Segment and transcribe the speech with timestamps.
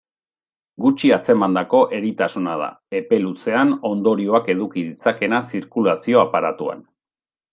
[0.85, 2.69] Gutxi atzemandako eritasuna da,
[3.01, 6.83] epe luzean ondorioak eduki ditzakeena zirkulazio-aparatuan.